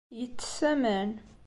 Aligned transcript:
Yettess 0.19 0.59
aman. 0.71 1.11